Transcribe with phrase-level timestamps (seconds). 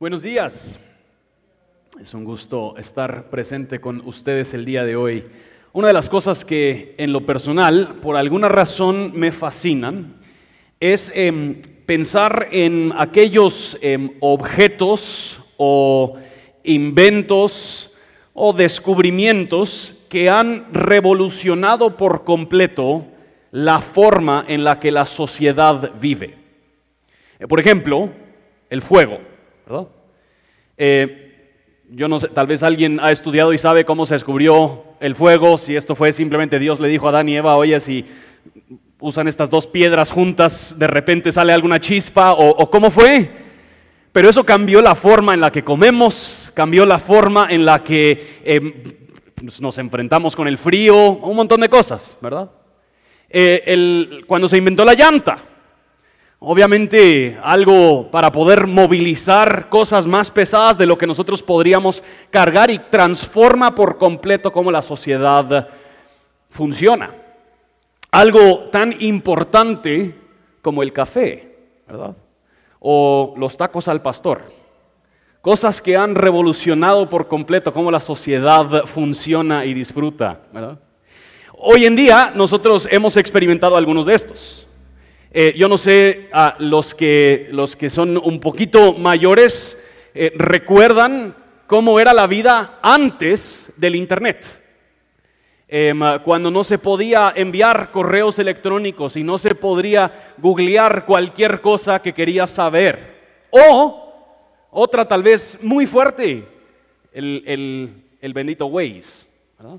[0.00, 0.78] Buenos días.
[2.00, 5.24] Es un gusto estar presente con ustedes el día de hoy.
[5.72, 10.14] Una de las cosas que en lo personal, por alguna razón, me fascinan
[10.78, 16.16] es em, pensar en aquellos em, objetos o
[16.62, 17.90] inventos
[18.34, 23.04] o descubrimientos que han revolucionado por completo
[23.50, 26.36] la forma en la que la sociedad vive.
[27.48, 28.10] Por ejemplo,
[28.70, 29.27] el fuego.
[30.76, 31.28] Eh,
[31.90, 35.58] yo no sé, tal vez alguien ha estudiado y sabe cómo se descubrió el fuego,
[35.58, 38.04] si esto fue simplemente Dios le dijo a Adán y Eva, oye, si
[39.00, 43.30] usan estas dos piedras juntas, de repente sale alguna chispa, o, cómo fue.
[44.12, 48.40] Pero eso cambió la forma en la que comemos, cambió la forma en la que
[48.44, 48.72] em,
[49.60, 52.50] nos enfrentamos con el frío, un montón de cosas, ¿verdad?
[53.30, 55.38] Eh, cuando se inventó la llanta,
[56.40, 62.78] Obviamente algo para poder movilizar cosas más pesadas de lo que nosotros podríamos cargar y
[62.78, 65.68] transforma por completo cómo la sociedad
[66.48, 67.12] funciona.
[68.12, 70.14] Algo tan importante
[70.62, 71.56] como el café,
[71.88, 72.16] ¿verdad?
[72.78, 74.42] O los tacos al pastor.
[75.42, 80.78] Cosas que han revolucionado por completo cómo la sociedad funciona y disfruta, ¿verdad?
[81.52, 84.67] Hoy en día nosotros hemos experimentado algunos de estos.
[85.30, 89.78] Eh, yo no sé, a los, que, los que son un poquito mayores
[90.14, 94.58] eh, recuerdan cómo era la vida antes del Internet.
[95.70, 102.00] Em, cuando no se podía enviar correos electrónicos y no se podría googlear cualquier cosa
[102.00, 103.18] que quería saber.
[103.50, 104.08] O
[104.70, 106.48] otra tal vez muy fuerte,
[107.12, 109.28] el, el, el bendito Waze.
[109.58, 109.78] ¿verdad?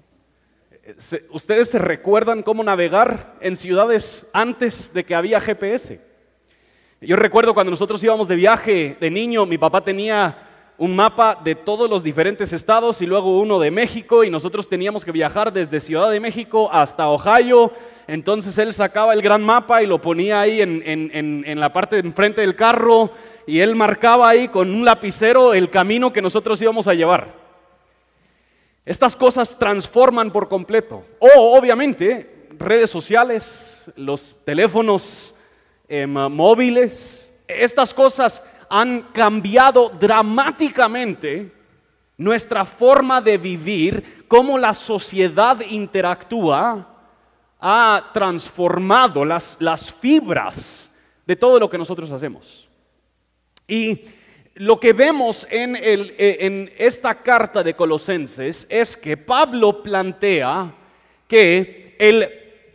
[1.31, 5.99] ¿Ustedes se recuerdan cómo navegar en ciudades antes de que había GPS?
[7.01, 11.55] Yo recuerdo cuando nosotros íbamos de viaje de niño, mi papá tenía un mapa de
[11.55, 15.81] todos los diferentes estados y luego uno de México y nosotros teníamos que viajar desde
[15.81, 17.71] Ciudad de México hasta Ohio.
[18.07, 22.41] Entonces él sacaba el gran mapa y lo ponía ahí en, la parte de enfrente
[22.41, 23.11] del carro
[23.45, 27.38] y él marcaba ahí con un lapicero el camino que nosotros íbamos a llevar.
[28.85, 31.05] Estas cosas transforman por completo.
[31.19, 35.33] O obviamente redes sociales, los teléfonos
[35.87, 41.51] em, móviles, estas cosas han cambiado dramáticamente
[42.17, 46.85] nuestra forma de vivir, cómo la sociedad interactúa,
[47.59, 50.93] ha transformado las, las fibras
[51.25, 52.67] de todo lo que nosotros hacemos.
[53.67, 54.01] Y
[54.59, 60.73] lo que vemos eh, en, esta carta de Colosenses es que Pablo plantea
[61.29, 62.29] que el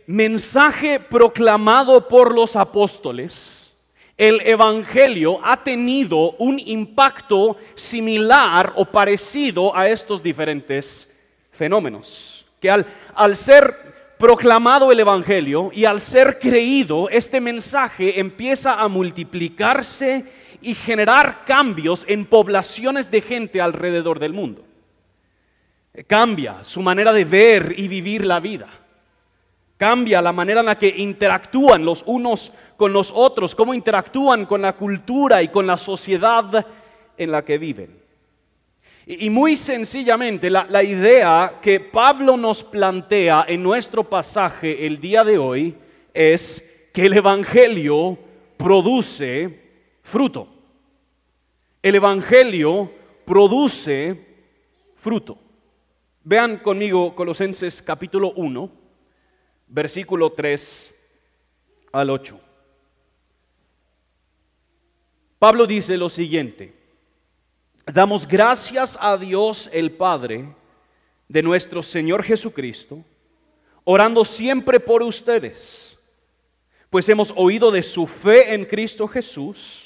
[0.07, 3.71] mensaje proclamado por los apóstoles,
[4.17, 11.13] el Evangelio ha tenido un impacto similar o parecido a estos diferentes
[11.51, 12.47] fenómenos.
[12.59, 18.87] Que al, al, ser proclamado el Evangelio y al ser creído, este mensaje empieza a
[18.87, 20.25] multiplicarse
[20.61, 24.65] y generar cambios en poblaciones de gente alrededor del mundo.
[26.07, 28.67] Cambia su manera de ver y vivir la vida.
[29.77, 34.61] Cambia la manera en la que interactúan los unos con los otros, cómo interactúan con
[34.61, 36.65] la cultura y con la sociedad
[37.17, 38.05] en la que viven.
[39.07, 45.23] Y, muy sencillamente, la, la idea que Pablo nos plantea en nuestro pasaje el día
[45.23, 45.75] de hoy
[46.13, 48.17] es que el Evangelio
[48.57, 49.64] produce
[50.05, 50.55] fruto
[51.85, 52.91] el Evangelio
[53.25, 54.19] produce
[54.95, 55.37] fruto.
[56.23, 58.71] Vean conmigo Colosenses capítulo 1,
[59.67, 60.95] versículo 3
[61.91, 62.39] al 8.
[65.37, 66.73] Pablo dice lo siguiente,
[67.85, 70.55] damos gracias a Dios el Padre
[71.27, 73.05] de nuestro Señor Jesucristo,
[73.83, 75.99] orando siempre por ustedes,
[76.89, 79.84] pues hemos oído de su fe en Cristo Jesús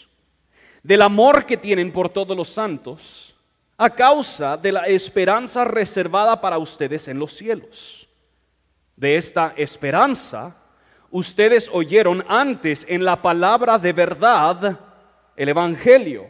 [0.84, 3.36] del amor que tienen por todos los santos,
[3.78, 8.08] a causa de la esperanza reservada para ustedes en los cielos.
[8.96, 10.56] De esta esperanza,
[11.10, 14.80] ustedes oyeron antes en la palabra de verdad
[15.36, 16.30] el Evangelio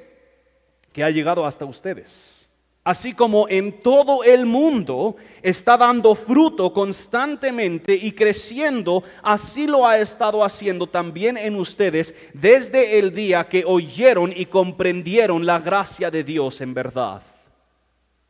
[0.94, 2.39] que ha llegado hasta ustedes
[2.84, 9.98] así como en todo el mundo está dando fruto constantemente y creciendo, así lo ha
[9.98, 16.24] estado haciendo también en ustedes desde el día que oyeron y comprendieron la gracia de
[16.24, 17.22] Dios en verdad.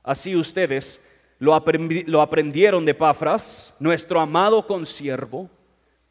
[0.03, 1.05] Así ustedes
[1.37, 5.49] lo, aprendieron de Pafras, nuestro amado consiervo,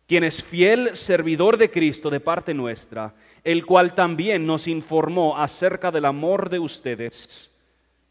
[0.06, 3.14] quien es fiel servidor de Cristo de parte nuestra
[3.44, 7.50] el cual también nos informó acerca del amor de ustedes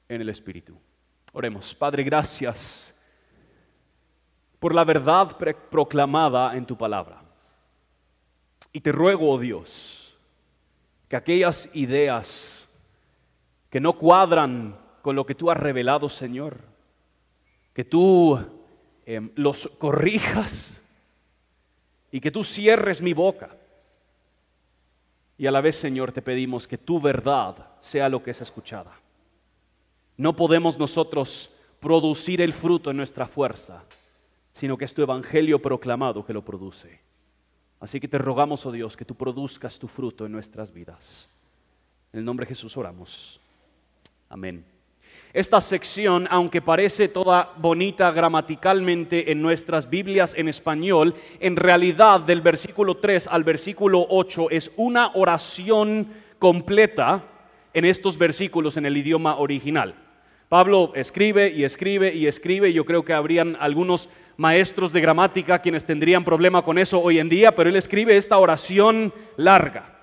[0.09, 0.77] en el Espíritu.
[1.33, 2.93] Oremos, Padre, gracias
[4.59, 5.37] por la verdad
[5.69, 7.21] proclamada en tu palabra.
[8.71, 10.15] Y te ruego, oh Dios,
[11.07, 12.67] que aquellas ideas
[13.69, 16.57] que no cuadran con lo que tú has revelado, Señor,
[17.73, 18.39] que tú
[19.05, 20.81] em, los corrijas
[22.11, 23.55] y que tú cierres mi boca.
[25.37, 28.91] Y a la vez, Señor, te pedimos que tu verdad sea lo que es escuchada.
[30.17, 33.83] No podemos nosotros producir el fruto en nuestra fuerza,
[34.51, 36.99] sino que es tu evangelio proclamado que lo produce.
[37.79, 41.29] Así que te rogamos, oh Dios, que tú produzcas tu fruto en nuestras vidas.
[42.11, 43.39] En el nombre de Jesús oramos.
[44.29, 44.65] Amén.
[45.33, 52.41] Esta sección, aunque parece toda bonita gramaticalmente en nuestras Biblias en español, en realidad del
[52.41, 57.23] versículo 3 al versículo 8 es una oración completa
[57.73, 60.06] en estos versículos en el idioma original.
[60.49, 64.07] Pablo escribe y escribe y escribe, y yo creo que habrían algunos
[64.37, 68.37] maestros de gramática quienes tendrían problema con eso hoy en día, pero él escribe esta
[68.37, 69.93] oración larga.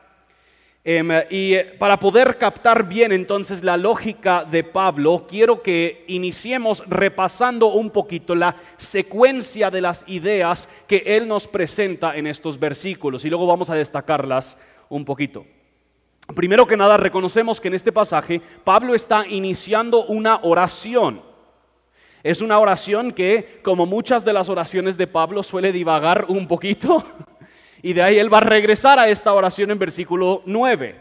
[0.87, 6.85] Em, y eh, para poder captar bien entonces la lógica de Pablo, quiero que iniciemos
[6.87, 13.25] repasando un poquito la secuencia de las ideas que él nos presenta en estos versículos
[13.25, 14.59] y luego vamos a destacarlas
[14.91, 15.47] un poquito.
[16.33, 21.21] Primero que nada, reconocemos que en este pasaje Pablo está iniciando una oración.
[22.23, 27.05] Es una oración que, como muchas de las oraciones de Pablo, suele divagar un poquito.
[27.83, 30.99] Y de ahí él va a regresar a esta oración en versículo 9.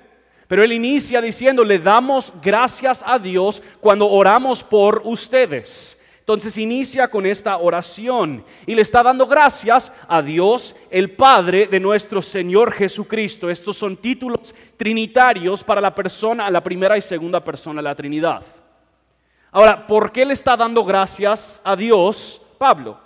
[0.49, 5.92] Pero él inicia diciendo, le damos gracias a Dios cuando oramos por ustedes.
[6.23, 11.81] Entonces inicia con esta oración y le está dando gracias a Dios, el Padre de
[11.81, 13.49] nuestro Señor Jesucristo.
[13.49, 18.41] Estos son títulos trinitarios para la persona, la primera y segunda persona de la Trinidad.
[19.51, 22.97] Ahora, ¿por qué le está dando gracias a Dios Pablo?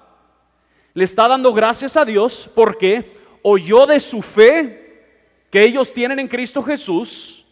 [0.94, 5.10] Le está dando gracias a Dios porque oyó de su fe
[5.50, 7.48] que ellos tienen en Cristo Jesús,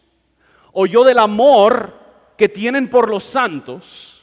[0.72, 1.92] oyó del amor
[2.36, 4.15] que tienen por los santos.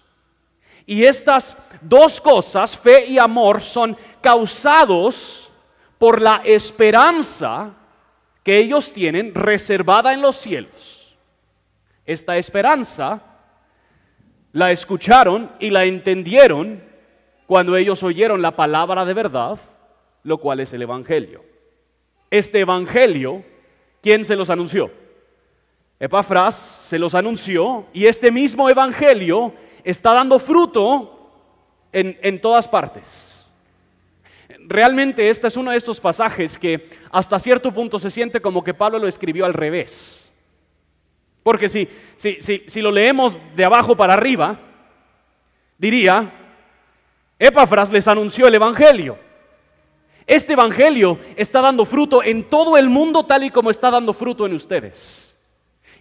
[0.86, 5.50] Y estas dos cosas, fe y amor, son causados
[5.98, 7.74] por la esperanza
[8.44, 11.16] que ellos tienen reservada en los cielos.
[12.06, 13.22] Esta esperanza
[14.52, 16.84] la escucharon y la entendieron
[17.48, 19.60] cuando ellos oyeron la palabra de verdad,
[20.24, 21.44] lo cual es el Evangelio.
[22.30, 23.44] Este Evangelio,
[24.02, 24.92] ¿quién se los anunció?
[26.00, 29.54] Epafras se los anunció y este mismo Evangelio
[29.84, 31.30] está dando fruto
[31.92, 33.52] en, en todas partes.
[34.66, 38.74] Realmente este es uno de estos pasajes que hasta cierto punto se siente como que
[38.74, 40.24] Pablo lo escribió al revés.
[41.44, 44.58] Porque si, si, lo leemos de abajo para arriba,
[45.78, 46.32] diría,
[47.38, 49.18] Epafras les anunció el Evangelio.
[50.26, 54.46] Este Evangelio está dando fruto en todo el mundo tal y como está dando fruto
[54.46, 55.38] en ustedes.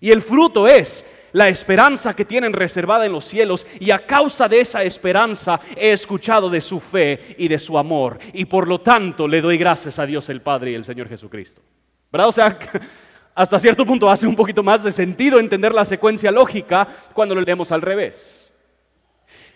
[0.00, 4.48] Y el fruto es la esperanza que tienen reservada en los cielos y a causa
[4.48, 8.80] de esa esperanza he escuchado de su fe y de su amor y por lo
[8.80, 11.62] tanto le doy gracias a Dios el Padre y el Señor Jesucristo.
[12.10, 12.28] ¿Verdad?
[12.28, 12.58] O sea,
[13.34, 17.40] hasta cierto punto hace un poquito más de sentido entender la secuencia lógica cuando lo
[17.40, 18.52] leemos al revés.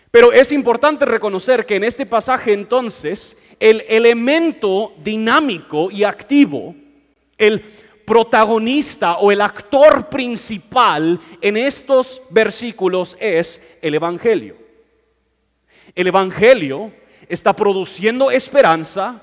[0.09, 6.75] Pero es importante reconocer que en este pasaje entonces el elemento dinámico y activo,
[7.37, 7.63] el
[8.07, 14.55] protagonista o el actor principal en estos versículos es el Evangelio.
[15.93, 16.93] El Evangelio
[17.27, 19.21] está produciendo esperanza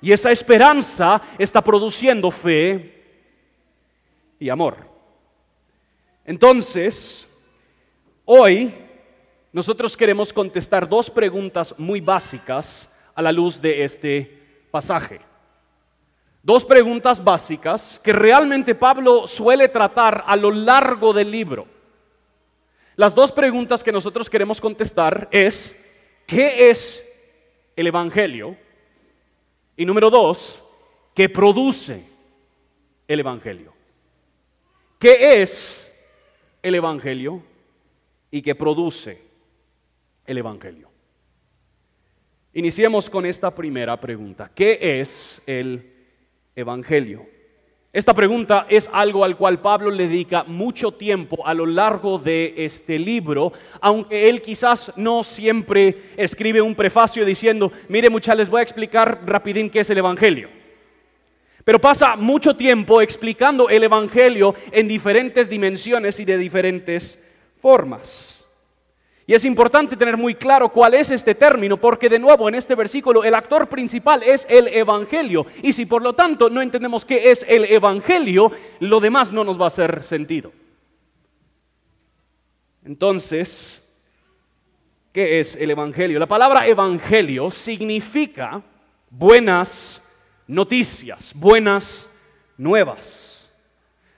[0.00, 3.02] y esa esperanza está produciendo fe
[4.38, 4.76] y amor.
[6.24, 7.26] Entonces,
[8.24, 8.72] hoy
[9.52, 14.38] nosotros queremos contestar dos preguntas muy básicas a la luz de este
[14.70, 15.31] pasaje.
[16.42, 21.68] Dos preguntas básicas que realmente Pablo suele tratar a lo largo del libro.
[22.96, 25.76] Las dos preguntas que nosotros queremos contestar es,
[26.26, 27.06] ¿qué es
[27.76, 28.56] el Evangelio?
[29.76, 30.64] Y número dos,
[31.14, 32.04] ¿qué produce
[33.06, 33.72] el Evangelio?
[34.98, 35.94] ¿Qué es
[36.60, 37.42] el Evangelio
[38.32, 39.22] y qué produce
[40.26, 40.90] el Evangelio?
[42.52, 44.50] Iniciemos con esta primera pregunta.
[44.52, 45.91] ¿Qué es el Evangelio?
[47.92, 52.54] Esta pregunta es algo al cual Pablo le dedica mucho tiempo a lo largo de
[52.56, 58.60] este libro, aunque él quizás no siempre escribe un prefacio diciendo, mire muchachos, les voy
[58.60, 60.48] a explicar rapidín qué es el Evangelio.
[61.64, 67.22] Pero pasa mucho tiempo explicando el Evangelio en diferentes dimensiones y de diferentes
[67.60, 68.41] formas.
[69.34, 73.24] Es importante tener muy claro cuál es este término, porque de nuevo en este versículo
[73.24, 75.46] el actor principal es el Evangelio.
[75.62, 79.58] Y si por lo tanto no entendemos qué es el Evangelio, lo demás no nos
[79.58, 80.52] va a hacer sentido.
[82.84, 83.82] Entonces,
[85.12, 86.18] ¿qué es el Evangelio?
[86.18, 88.60] La palabra Evangelio significa
[89.08, 90.02] buenas
[90.46, 92.08] noticias, buenas
[92.58, 93.50] nuevas.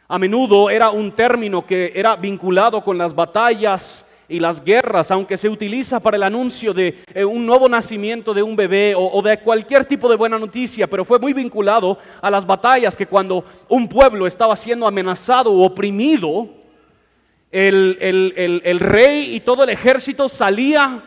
[0.09, 5.37] A menudo era un término que era vinculado con las batallas y las guerras, aunque
[5.37, 9.38] se utiliza para el anuncio de eh, un nuevo nacimiento de un bebé o, de
[9.40, 13.88] cualquier tipo de buena noticia, pero fue muy vinculado a las batallas que cuando un
[13.88, 16.49] pueblo estaba siendo amenazado o oprimido,
[17.50, 21.02] el, el rey y todo el ejército salía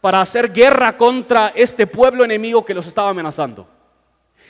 [0.00, 3.68] para hacer guerra contra este pueblo enemigo que los estaba amenazando.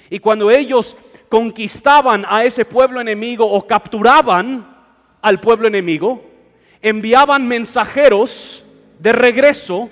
[0.09, 0.97] Y cuando ellos
[1.29, 4.77] conquistaban a ese pueblo enemigo o capturaban
[5.21, 6.36] al pueblo enemigo,
[6.83, 8.65] enviaban mensajeros
[8.99, 9.89] de regreso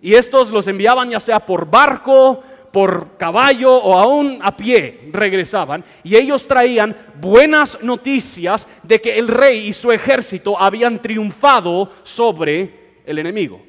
[0.00, 2.42] y estos los enviaban ya sea por barco,
[2.72, 9.28] por caballo o aún a pie regresaban y ellos traían buenas noticias de que el
[9.28, 13.62] rey y su ejército habían triunfado sobre el enemigo.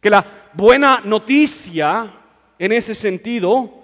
[0.00, 2.10] Que la buena noticia
[2.58, 3.78] en ese sentido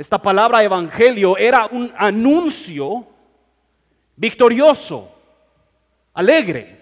[0.00, 3.06] esta palabra evangelio era un anuncio
[4.16, 5.14] victorioso,
[6.14, 6.79] alegre.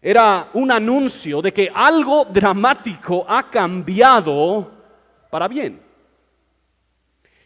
[0.00, 4.70] Era un anuncio de que algo dramático ha cambiado
[5.30, 5.80] para bien.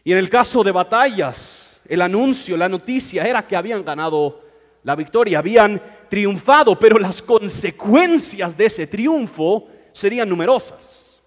[0.04, 4.42] Y en el caso de batallas, el anuncio, la noticia era que habían ganado
[4.82, 11.22] la victoria, habían triunfado, pero las consecuencias de ese triunfo serían numerosas.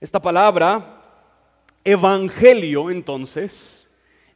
[0.00, 1.00] Esta palabra
[1.84, 3.88] Evangelio, entonces,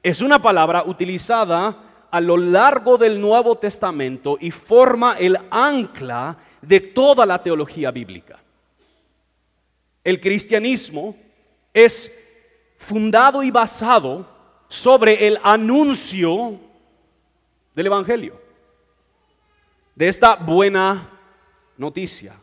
[0.02, 1.76] es una palabra utilizada
[2.14, 8.38] a lo largo del Nuevo Testamento y forma el ancla de toda la teología bíblica.
[10.04, 11.16] El cristianismo
[11.72, 12.16] es
[12.76, 14.28] fundado y basado
[14.68, 16.60] sobre el anuncio
[17.74, 18.40] del Evangelio,
[19.96, 21.10] de esta buena
[21.76, 22.36] noticia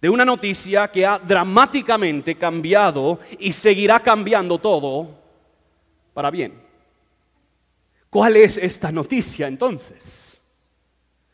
[0.00, 5.08] de una noticia que ha dramáticamente cambiado y seguirá cambiando todo
[6.12, 6.63] para bien.
[8.14, 10.40] ¿Cuál es esta noticia entonces?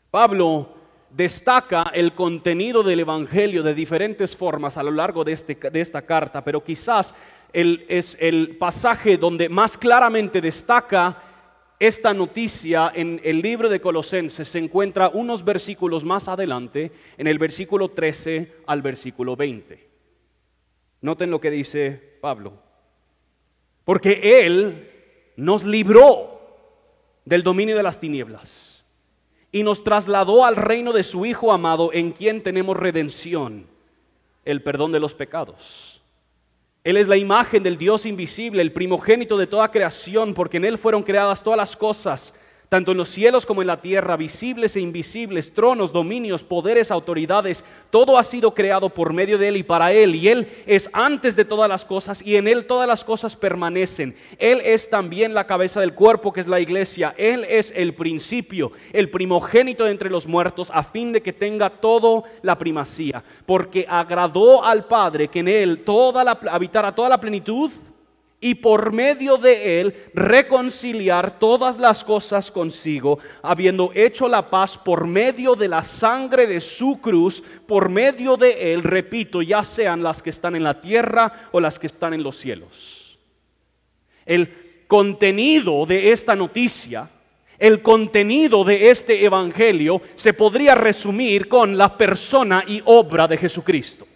[0.09, 0.67] Pablo
[1.11, 6.43] destaca el contenido del Evangelio de diferentes formas a lo largo de, este, esta carta,
[6.43, 7.13] pero quizás
[7.53, 11.21] es el pasaje donde más claramente destaca
[11.77, 17.37] esta noticia en el libro de Colosenses se encuentra unos versículos más adelante, en el
[17.37, 19.87] versículo 13 al versículo 20.
[21.01, 22.53] Noten lo que dice Pablo.
[23.85, 24.89] Porque Él
[25.35, 26.40] nos libró
[27.25, 28.83] del dominio de las tinieblas
[29.51, 33.67] y nos trasladó al reino de su Hijo amado en quien tenemos redención,
[34.45, 36.01] el perdón de los pecados.
[36.83, 40.77] Él es la imagen del Dios invisible, el primogénito de toda creación, porque en Él
[40.77, 42.33] fueron creadas todas las cosas
[42.71, 47.65] tanto en los cielos como en la tierra, visibles e invisibles, tronos, dominios, poderes, autoridades,
[47.89, 51.35] todo ha sido creado por medio de Él y para Él, y Él es antes
[51.35, 54.15] de todas las cosas, y en Él todas las cosas permanecen.
[54.37, 57.13] Él es también la cabeza del cuerpo, que es la iglesia.
[57.17, 61.69] Él es el principio, el primogénito de entre los muertos, a fin de que tenga
[61.69, 67.19] todo la primacía, porque agradó al Padre que en Él toda la, habitara toda la
[67.19, 67.69] plenitud
[68.43, 75.05] y por medio de él reconciliar todas las cosas consigo, habiendo hecho la paz por
[75.05, 80.23] medio de la sangre de su cruz, por medio de él, repito, ya sean las
[80.23, 83.19] que están en la tierra o las que están en los cielos.
[84.25, 87.09] El contenido de esta noticia,
[87.59, 94.07] el contenido de este evangelio se podría resumir con la persona y obra de Jesucristo.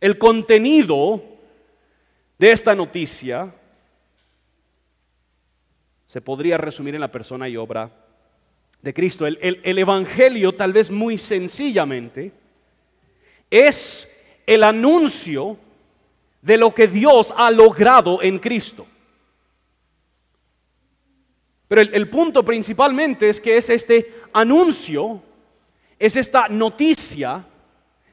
[0.00, 1.29] El contenido
[2.40, 3.54] de esta noticia
[6.06, 7.92] se podría resumir en la persona y obra
[8.80, 9.26] de Cristo.
[9.26, 12.32] El, el, Evangelio, tal vez muy sencillamente,
[13.50, 14.10] es
[14.46, 15.58] el anuncio
[16.40, 18.86] de lo que Dios ha logrado en Cristo.
[21.68, 25.22] Pero el, el, punto principalmente es que es este anuncio,
[25.98, 27.44] es esta noticia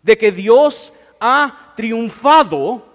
[0.03, 2.86] de que Dios ha triunfado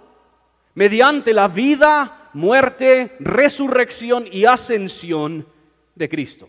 [0.75, 5.47] mediante la vida, muerte, resurrección y ascensión
[5.95, 6.49] de Cristo.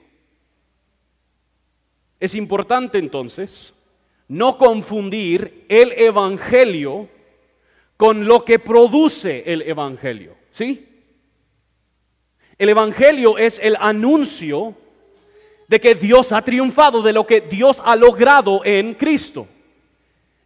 [2.19, 3.73] Es importante entonces
[4.29, 7.09] no confundir el Evangelio
[7.97, 10.35] con lo que produce el Evangelio.
[10.51, 10.87] ¿Sí?
[12.57, 14.75] El Evangelio es el anuncio
[15.67, 19.47] de que Dios ha triunfado, de lo que Dios ha logrado en Cristo.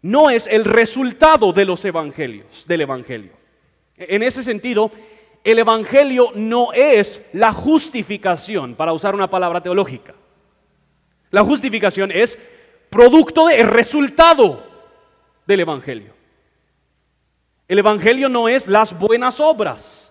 [0.01, 3.36] No es el resultado de los evangelios, del Evangelio.
[3.97, 4.91] En ese sentido,
[5.43, 10.13] el Evangelio no es la justificación, para usar una palabra teológica.
[11.31, 12.37] La justificación es
[12.89, 14.63] producto del resultado
[15.45, 16.13] del Evangelio.
[17.67, 20.06] El Evangelio no es las buenas obras.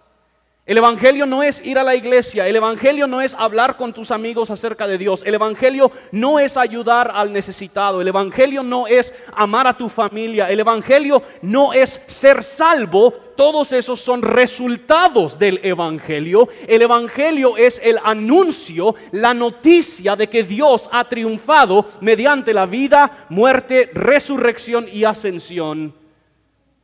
[0.66, 4.10] El Evangelio no es ir a la iglesia, el Evangelio no es hablar con tus
[4.10, 9.14] amigos acerca de Dios, el Evangelio no es ayudar al necesitado, el Evangelio no es
[9.32, 15.60] amar a tu familia, el Evangelio no es ser salvo, todos esos son resultados del
[15.62, 16.48] Evangelio.
[16.66, 23.26] El Evangelio es el anuncio, la noticia de que Dios ha triunfado mediante la vida,
[23.28, 25.94] muerte, resurrección y ascensión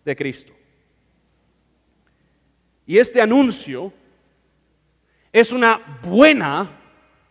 [0.05, 0.53] de Cristo.
[2.87, 3.93] Y este anuncio
[5.33, 6.71] es una buena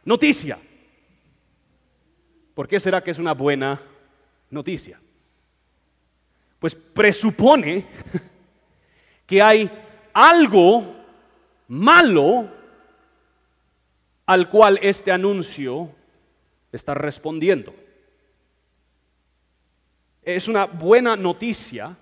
[0.05, 0.57] noticia.
[2.53, 3.81] ¿Por qué será que es una buena
[4.49, 4.99] noticia?
[6.59, 7.85] Pues presupone
[9.25, 9.69] que hay
[10.13, 10.95] algo
[11.67, 12.49] malo
[14.25, 15.89] al cual este anuncio
[16.71, 17.73] está respondiendo.
[20.21, 21.97] Es una buena noticia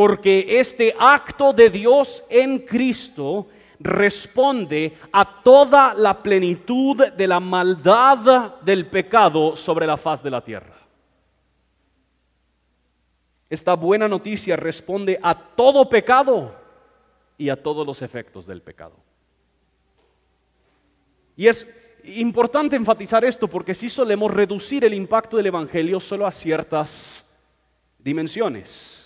[0.00, 8.54] porque este acto de Dios en Cristo responde a toda la plenitud de la maldad
[8.62, 10.74] del pecado sobre la faz de la tierra.
[13.50, 16.54] Esta buena noticia responde a todo pecado
[17.36, 18.96] y a todos los efectos del pecado.
[21.36, 21.70] Y es
[22.04, 27.22] importante enfatizar esto porque si solemos reducir el impacto del Evangelio solo a ciertas
[27.98, 28.99] dimensiones.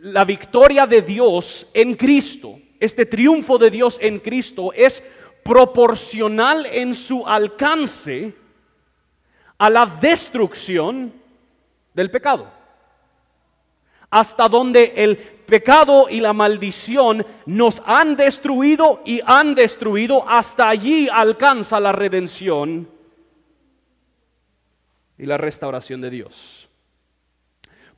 [0.00, 5.02] La victoria de Dios en Cristo, este triunfo de Dios en Cristo es
[5.44, 8.34] proporcional en su alcance
[9.58, 11.12] a la destrucción
[11.92, 12.50] del pecado.
[14.10, 21.08] Hasta donde el pecado y la maldición nos han destruido y han destruido, hasta allí
[21.12, 22.88] alcanza la redención
[25.18, 26.68] y la restauración de Dios.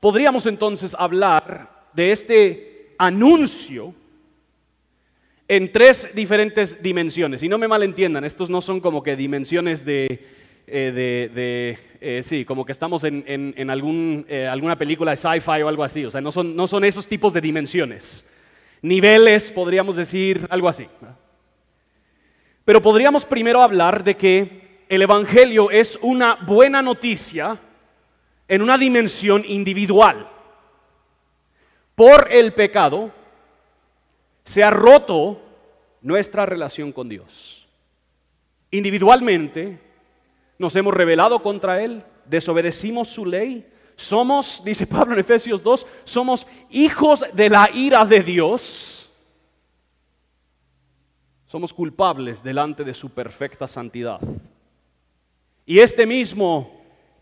[0.00, 3.94] Podríamos entonces hablar de este anuncio
[5.48, 7.42] en tres diferentes dimensiones.
[7.42, 10.26] Y no me malentiendan, estos no son como que dimensiones de,
[10.66, 15.68] eh, de, eh, sí, como que estamos en, algún, eh, alguna película de sci-fi o
[15.68, 16.04] algo así.
[16.04, 18.28] O sea, no son, no son esos tipos de dimensiones.
[18.82, 20.86] Niveles, podríamos decir, algo así.
[22.64, 27.58] Pero podríamos primero hablar de que el Evangelio es una buena noticia
[28.48, 30.35] en una dimensión individual
[31.96, 33.10] por el pecado,
[34.44, 35.42] se ha roto
[36.02, 37.66] nuestra relación con Dios.
[38.70, 39.80] Individualmente
[40.58, 46.46] nos hemos rebelado contra Él, desobedecimos su ley, somos, dice Pablo en Efesios 2, somos
[46.70, 49.10] hijos de la ira de Dios.
[51.46, 54.20] Somos culpables delante de su perfecta santidad.
[55.64, 56.75] Y este mismo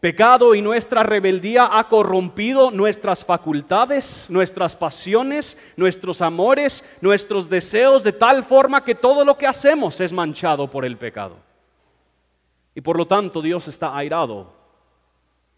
[0.04, 8.12] pecado y nuestra rebeldía ha corrompido nuestras facultades, nuestras pasiones, nuestros amores, nuestros deseos, de
[8.12, 11.38] tal forma que todo lo que hacemos es manchado por el pecado.
[12.74, 14.52] Y por lo tanto Dios está airado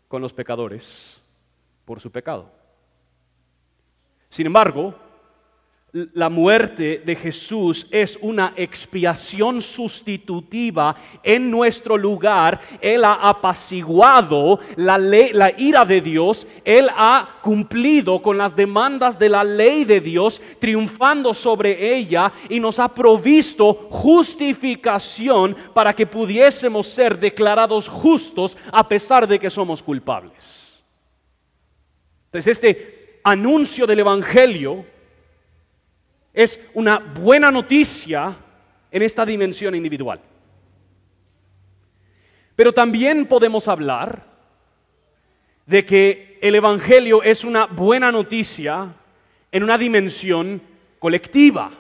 [0.07, 1.21] con los pecadores
[1.85, 2.49] por su pecado.
[4.29, 4.95] Sin embargo,
[6.13, 12.61] la muerte de Jesús es una expiación sustitutiva en nuestro lugar.
[12.83, 14.99] Él ha apaciguado la,
[15.57, 16.47] ira de Dios.
[16.65, 22.61] Él ha cumplido con las demandas de la ley de Dios, triunfando sobre ella y
[22.61, 29.83] nos ha provisto justificación para que pudiésemos ser declarados justos a pesar de que somos
[29.83, 30.85] culpables.
[32.27, 34.85] Entonces este anuncio del Evangelio
[36.37, 38.37] es una buena noticia
[38.91, 40.21] en esta dimensión individual.
[42.55, 44.23] Pero también podemos hablar
[45.65, 48.95] de que el Evangelio es una buena noticia
[49.51, 50.61] en una dimensión
[50.99, 51.71] colectiva.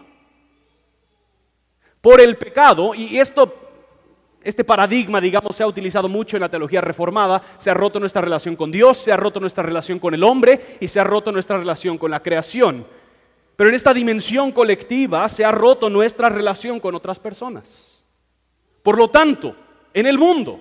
[2.00, 3.54] Por el pecado, y esto,
[4.42, 8.22] este paradigma, digamos, se ha utilizado mucho en la teología reformada, se ha roto nuestra
[8.22, 11.30] relación con Dios, se ha roto nuestra relación con el hombre y se ha roto
[11.30, 12.86] nuestra relación con la creación.
[13.56, 18.02] Pero en esta dimensión colectiva se ha roto nuestra relación con otras personas.
[18.82, 19.56] Por lo tanto,
[19.92, 20.60] en el mundo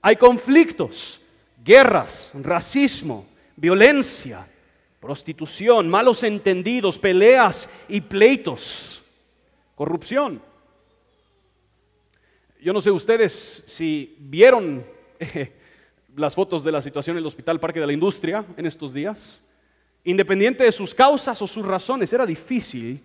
[0.00, 1.20] hay conflictos,
[1.64, 4.46] guerras, racismo, violencia,
[5.00, 9.02] prostitución, malos entendidos, peleas y pleitos
[9.74, 10.40] corrupción.
[12.60, 14.86] Yo no sé ustedes si vieron
[16.14, 19.44] las fotos de la situación en el Hospital Parque de la Industria en estos días.
[20.04, 23.02] Independiente de sus causas o sus razones, era difícil.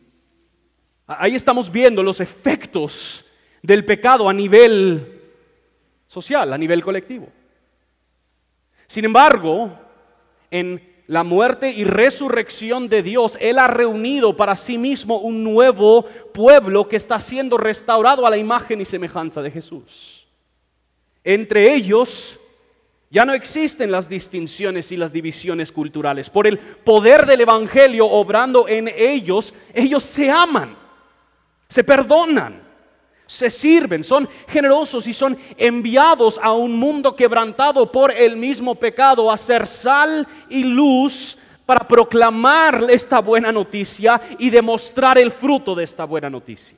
[1.05, 3.23] Ahí estamos viendo los efectos
[3.61, 5.21] del pecado a nivel
[6.07, 7.29] social, a nivel colectivo.
[8.87, 9.77] Sin embargo,
[10.49, 16.05] en la muerte y resurrección de Dios, Él ha reunido para sí mismo un nuevo
[16.33, 20.27] pueblo que está siendo restaurado a la imagen y semejanza de Jesús.
[21.23, 22.39] Entre ellos
[23.09, 26.29] ya no existen las distinciones y las divisiones culturales.
[26.29, 30.75] Por el poder del Evangelio obrando en ellos, ellos se aman,
[31.69, 32.63] se perdonan,
[33.25, 39.31] se sirven, son generosos y son enviados a un mundo quebrantado por el mismo pecado
[39.31, 45.85] a ser sal y luz para proclamar esta buena noticia y demostrar el fruto de
[45.85, 46.77] esta buena noticia.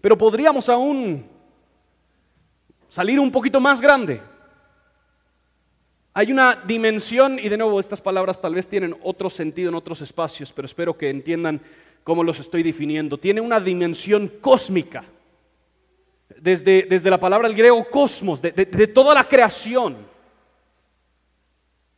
[0.00, 1.35] Pero podríamos aún
[2.96, 4.22] salir un poquito más grande.
[6.14, 10.00] Hay una dimensión, y de nuevo estas palabras tal vez tienen otro sentido en otros
[10.00, 11.60] espacios, pero espero que entiendan
[12.04, 15.04] cómo los estoy definiendo, tiene una dimensión cósmica.
[16.38, 19.98] Desde, desde la palabra del griego cosmos, de, de toda la creación.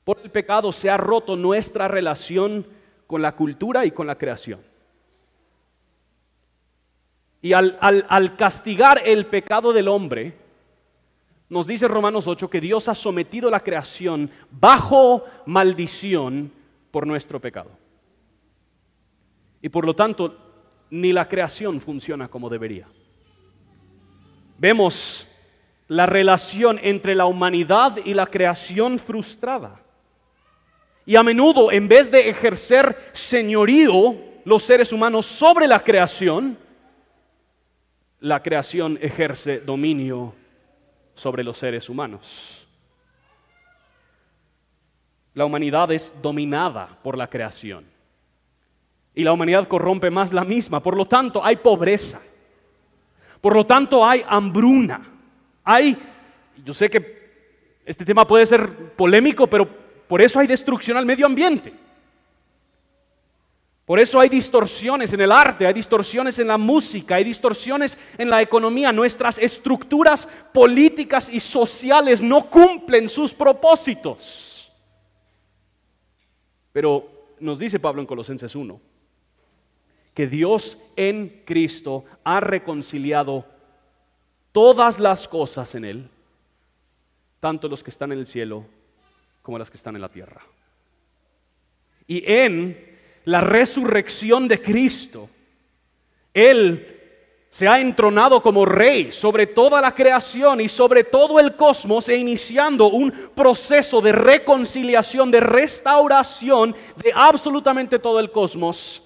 [0.02, 2.66] Por el pecado se ha roto nuestra relación
[3.06, 4.60] con la cultura y con la creación.
[7.40, 10.47] Y al, al, al, castigar el pecado del hombre,
[11.48, 16.52] nos dice Romanos 8 que Dios ha sometido la creación bajo maldición
[16.90, 17.70] por nuestro pecado.
[19.62, 20.36] Y por lo tanto,
[20.90, 22.86] ni la creación funciona como debería.
[24.58, 25.26] Vemos
[25.88, 29.80] la relación entre la humanidad y la creación frustrada.
[31.06, 36.58] Y a menudo, en vez de ejercer señorío los seres humanos sobre la creación,
[38.20, 40.34] la creación ejerce dominio
[41.18, 42.66] sobre los seres humanos.
[45.34, 47.84] La humanidad es dominada por la creación
[49.14, 50.80] y la humanidad corrompe más la misma.
[50.80, 52.22] Por lo tanto, hay pobreza.
[53.40, 55.00] Por lo tanto, hay hambruna.
[55.64, 55.98] Hay,
[56.64, 59.68] yo sé que este tema puede ser polémico, pero
[60.06, 61.72] por eso hay destrucción al medio ambiente.
[63.88, 68.28] Por eso hay distorsiones en el arte, hay distorsiones en la música, hay distorsiones en
[68.28, 68.92] la economía.
[68.92, 74.70] Nuestras estructuras políticas y sociales no cumplen sus propósitos.
[76.70, 78.78] Pero nos dice Pablo en Colosenses 1,
[80.12, 83.46] que Dios en Cristo ha reconciliado
[84.52, 86.10] todas las cosas en Él,
[87.40, 88.66] tanto los que están en el cielo
[89.40, 90.42] como las que están en la tierra.
[92.06, 92.87] Y en
[93.28, 95.28] la resurrección de Cristo,
[96.32, 96.94] Él
[97.50, 102.16] se ha entronado como rey sobre toda la creación y sobre todo el cosmos e
[102.16, 109.02] iniciando un proceso de reconciliación, de restauración de absolutamente todo el cosmos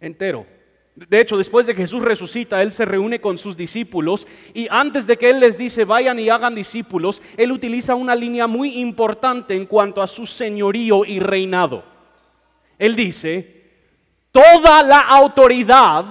[0.00, 0.46] entero.
[0.94, 5.06] De hecho, después de que Jesús resucita, Él se reúne con sus discípulos y antes
[5.06, 9.54] de que Él les dice, vayan y hagan discípulos, Él utiliza una línea muy importante
[9.54, 11.93] en cuanto a su señorío y reinado.
[12.78, 13.72] Él dice,
[14.30, 16.06] toda la autoridad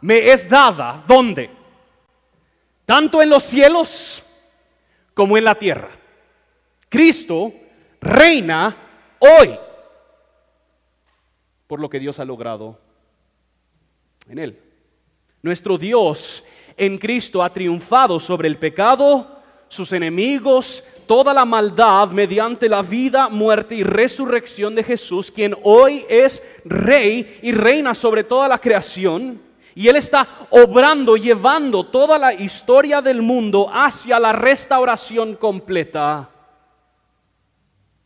[0.00, 1.50] me es dada, ¿dónde?
[2.84, 4.22] Tanto en los cielos
[5.14, 5.90] como en la tierra.
[6.88, 7.52] Cristo
[8.00, 8.76] reina
[9.18, 9.58] hoy
[11.66, 12.78] por lo que Dios ha logrado
[14.28, 14.60] en Él.
[15.42, 16.44] Nuestro Dios
[16.76, 23.28] en Cristo ha triunfado sobre el pecado, sus enemigos, toda la maldad mediante la vida,
[23.28, 29.40] muerte y resurrección de Jesús, quien hoy es rey y reina sobre toda la creación.
[29.74, 36.30] Y Él está obrando, llevando toda la historia del mundo hacia la restauración completa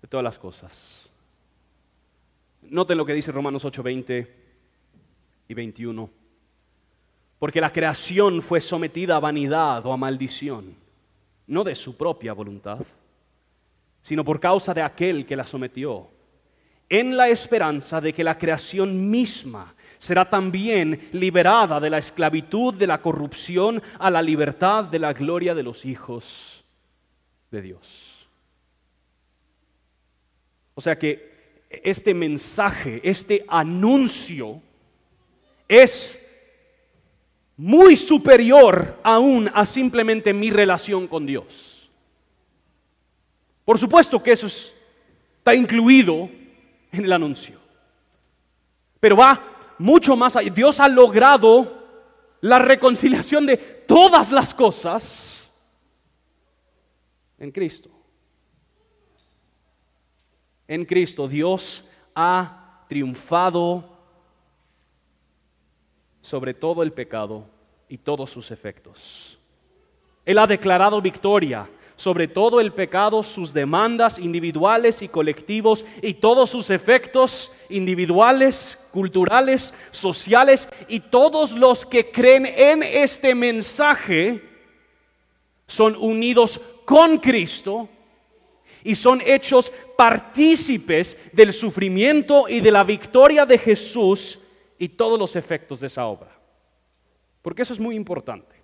[0.03, 1.09] de todas las cosas.
[2.63, 4.29] Noten lo que dice Romanos 8:20
[5.49, 6.11] y 21.
[7.39, 10.77] Porque la creación fue sometida a vanidad o a maldición,
[11.51, 12.79] no de su propia voluntad,
[14.03, 16.09] sino por causa de aquel que la sometió,
[16.89, 22.87] en la esperanza de que la creación misma será también liberada de la esclavitud, de
[22.87, 26.65] la corrupción, a la libertad de la gloria de los hijos
[27.51, 28.29] de Dios.
[30.75, 34.63] O sea que este mensaje, este anuncio,
[35.69, 36.20] es
[37.61, 41.91] muy superior aún a simplemente mi relación con Dios.
[43.67, 46.31] Por supuesto que eso está incluido
[46.91, 47.59] en el anuncio,
[48.99, 50.51] pero va mucho más allá.
[50.51, 51.87] Dios ha logrado
[52.41, 55.53] la reconciliación de todas las cosas
[57.39, 57.91] en Cristo.
[60.67, 63.90] En Cristo Dios ha triunfado
[66.21, 67.45] sobre todo el pecado
[67.89, 69.39] y todos sus efectos.
[70.25, 71.69] Él ha declarado victoria
[72.01, 79.75] sobre todo el pecado, sus demandas individuales y colectivos y todos sus efectos individuales, culturales,
[79.91, 84.43] sociales y todos los que creen en este mensaje
[85.67, 87.87] son unidos con Cristo
[88.83, 94.40] y son hechos partícipes del sufrimiento y de la victoria de Jesús
[94.81, 96.31] y todos los efectos de esa obra.
[97.43, 98.57] Porque eso es muy importante.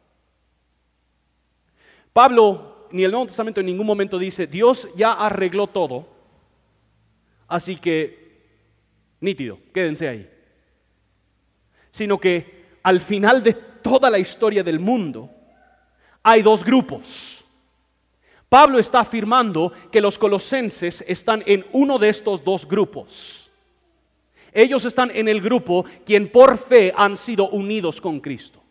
[2.12, 6.08] Pablo ni el Nuevo Testamento en ningún momento dice, Dios ya arregló todo,
[7.46, 8.46] así que
[9.20, 10.30] nítido, quédense ahí.
[11.90, 15.30] Sino que al final de toda la historia del mundo
[16.22, 17.44] hay dos grupos.
[18.48, 23.45] Pablo está afirmando que los colosenses están en uno de estos dos grupos.
[24.56, 28.62] Ellos están en el grupo quien por fe han sido unidos con Cristo.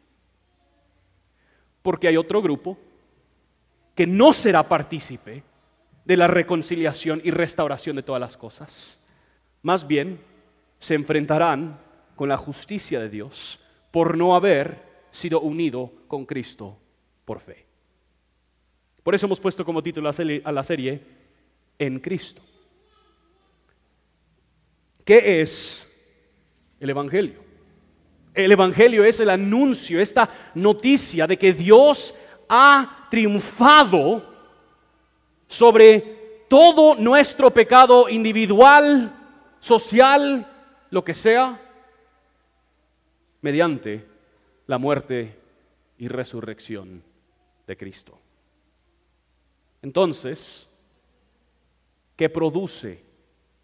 [1.84, 2.76] Porque hay otro grupo
[3.94, 5.44] que no será partícipe
[6.04, 9.00] de la reconciliación y restauración de todas las cosas.
[9.62, 10.20] Más bien,
[10.80, 11.80] se enfrentarán
[12.16, 13.60] con la justicia de Dios
[13.92, 16.80] por no haber sido unido con Cristo
[17.26, 17.64] por fe.
[19.04, 21.02] Por eso hemos puesto como título a la serie,
[21.78, 22.42] En Cristo.
[25.06, 25.88] ¿Qué es
[26.80, 27.46] el Evangelio?
[28.34, 32.14] El Evangelio es el anuncio, esta noticia de que Dios
[32.50, 34.34] ha triunfado
[35.48, 39.16] sobre todo nuestro pecado individual,
[39.60, 40.46] social,
[40.90, 41.62] lo que sea,
[43.42, 44.06] mediante
[44.68, 45.38] la muerte
[46.00, 47.04] y resurrección
[47.68, 48.18] de Cristo.
[49.84, 50.68] Entonces,
[52.16, 53.04] ¿qué produce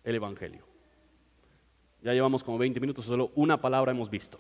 [0.04, 0.71] el Evangelio?
[2.02, 4.40] Ya llevamos como 20 minutos, solo una palabra hemos visto.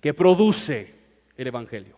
[0.00, 0.94] ¿Qué produce
[1.36, 1.96] el Evangelio?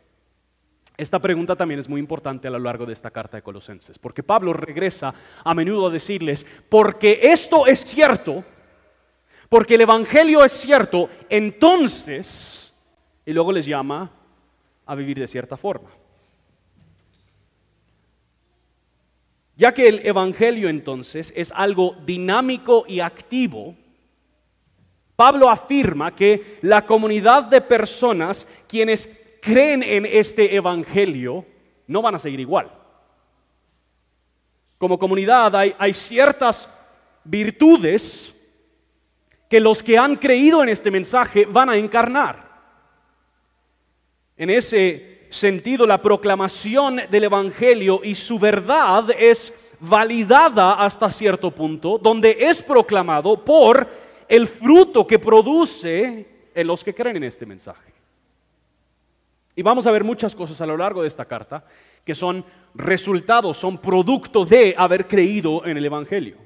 [0.96, 4.22] Esta pregunta también es muy importante a lo largo de esta carta de Colosenses, porque
[4.22, 8.44] Pablo regresa a menudo a decirles, porque esto es cierto,
[9.48, 12.74] porque el Evangelio es cierto, entonces,
[13.24, 14.10] y luego les llama
[14.84, 15.88] a vivir de cierta forma.
[19.56, 23.76] Ya que el Evangelio entonces es algo dinámico y activo,
[25.20, 31.44] Pablo afirma que la comunidad de personas quienes creen en este Evangelio
[31.88, 32.72] no van a seguir igual.
[34.78, 36.70] Como comunidad hay, hay ciertas
[37.22, 38.35] virtudes
[39.50, 42.48] que los que han creído en este mensaje van a encarnar.
[44.38, 51.98] En ese sentido, la proclamación del Evangelio y su verdad es validada hasta cierto punto,
[51.98, 57.92] donde es proclamado por el fruto que produce en los que creen en este mensaje.
[59.56, 61.64] Y vamos a ver muchas cosas a lo largo de esta carta
[62.04, 66.36] que son resultados, son producto de haber creído en el Evangelio.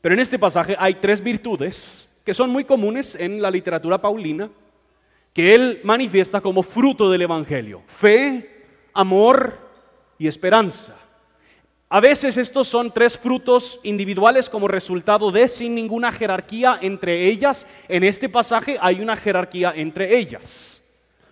[0.00, 4.50] Pero en este pasaje hay tres virtudes que son muy comunes en la literatura paulina,
[5.34, 7.82] que él manifiesta como fruto del Evangelio.
[7.88, 8.64] Fe,
[8.94, 9.58] amor
[10.18, 10.96] y esperanza.
[11.92, 17.66] A veces estos son tres frutos individuales como resultado de sin ninguna jerarquía entre ellas.
[17.88, 20.80] En este pasaje hay una jerarquía entre ellas.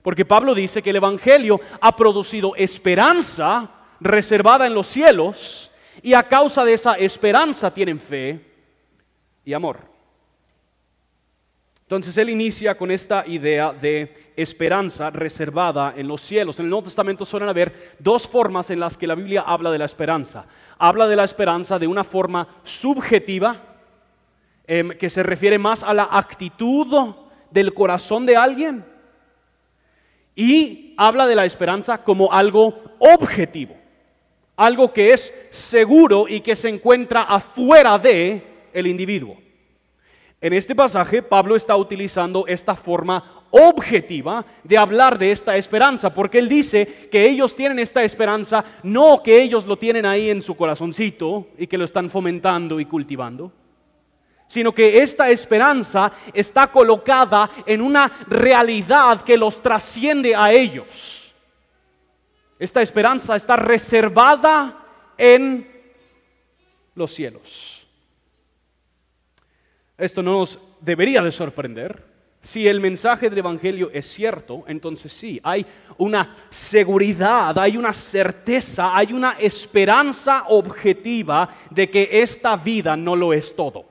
[0.02, 5.70] Porque Pablo dice que el Evangelio ha producido esperanza reservada en los cielos
[6.02, 8.44] y a causa de esa esperanza tienen fe
[9.44, 9.97] y amor.
[11.88, 16.58] Entonces él inicia con esta idea de esperanza reservada en los cielos.
[16.58, 19.78] En el Nuevo Testamento suelen haber dos formas en las que la Biblia habla de
[19.78, 20.44] la esperanza.
[20.76, 23.56] Habla de la esperanza de una forma subjetiva,
[24.66, 27.14] em, que se refiere más a la actitud
[27.50, 28.84] del corazón de alguien
[30.36, 33.74] y habla de la esperanza como algo objetivo,
[34.58, 38.42] algo que es seguro y que se encuentra afuera de
[38.74, 39.47] el individuo.
[40.40, 46.38] En este pasaje Pablo está utilizando esta forma objetiva de hablar de esta esperanza, porque
[46.38, 50.56] él dice que ellos tienen esta esperanza, no que ellos lo tienen ahí en su
[50.56, 53.52] corazoncito y que lo están fomentando y cultivando,
[54.46, 61.34] sino que esta esperanza está colocada en una realidad que los trasciende a ellos.
[62.58, 64.84] Esta esperanza está reservada
[65.16, 65.68] en
[66.94, 67.67] los cielos.
[69.98, 72.04] Esto no nos debería de sorprender.
[72.40, 78.96] Si el mensaje del Evangelio es cierto, entonces sí, hay una seguridad, hay una certeza,
[78.96, 83.86] hay una esperanza objetiva de que esta vida no lo es todo.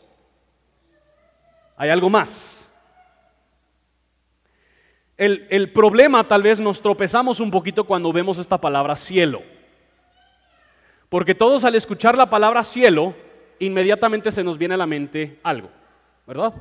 [1.76, 2.72] Hay algo más.
[5.18, 9.42] El, el, problema tal vez nos tropezamos un poquito cuando vemos esta palabra cielo.
[11.10, 13.16] Porque todos al escuchar la palabra cielo,
[13.60, 15.70] inmediatamente se nos viene a la mente algo,
[16.28, 16.54] ¿verdad?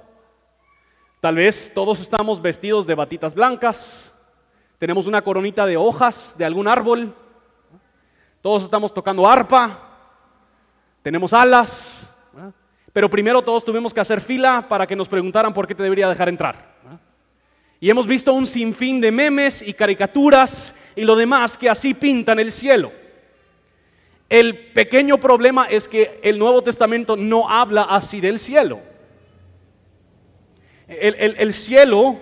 [1.20, 4.14] Tal vez todos estamos vestidos de batitas blancas,
[4.78, 7.12] tenemos una coronita de hojas de algún árbol,
[8.40, 9.76] todos estamos tocando arpa,
[11.02, 12.08] tenemos alas,
[12.92, 16.08] pero primero todos tuvimos que hacer fila para que nos preguntaran por qué te debería
[16.08, 16.76] dejar entrar.
[17.80, 22.38] Y hemos visto un sinfín de memes y caricaturas y lo demás que así pintan
[22.38, 22.92] el cielo.
[24.28, 28.80] El pequeño problema es que el Nuevo Testamento no habla así del cielo.
[30.88, 32.18] El, cielo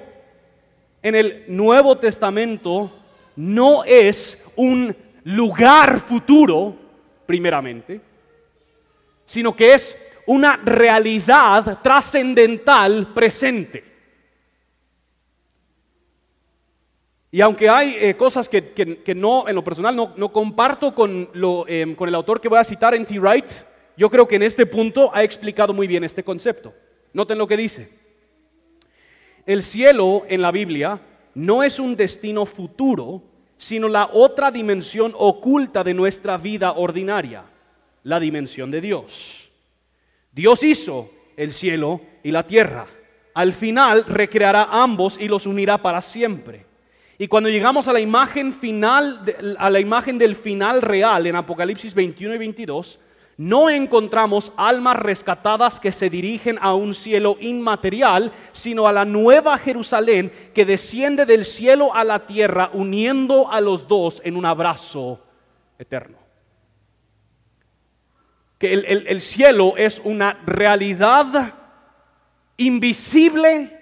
[1.03, 2.90] en el Nuevo Testamento
[3.37, 6.74] no es un lugar futuro,
[7.27, 8.00] primeramente,
[9.27, 9.96] sino que es
[10.27, 13.85] una realidad trascendental presente.
[17.31, 21.94] Y aunque hay eh, cosas que, no, en lo personal, no, comparto con, lo, em,
[21.94, 23.18] con el autor que voy a citar, en T.
[23.18, 23.50] Wright,
[23.96, 26.72] yo creo que en este punto ha explicado muy bien este concepto.
[27.12, 28.03] Noten lo que dice.
[29.46, 31.00] El cielo en la Biblia
[31.35, 33.22] no es un destino futuro,
[33.59, 37.44] sino la otra dimensión oculta de nuestra vida ordinaria,
[38.02, 39.50] la dimensión de Dios.
[40.33, 42.87] Dios hizo el cielo y la tierra.
[43.35, 46.66] Al final recreará ambos y los unirá para siempre.
[47.18, 49.20] Y cuando llegamos a la imagen final,
[49.59, 52.98] a la imagen del final real en Apocalipsis 21 y 22,
[53.37, 59.59] no encontramos almas rescatadas que se dirigen a un cielo inmaterial, sino a la nueva
[59.59, 65.20] Jerusalén que desciende del cielo a la tierra, uniendo a los dos en un abrazo
[65.79, 66.18] eterno.
[68.59, 71.55] Que el, el cielo es una realidad
[72.57, 73.81] invisible,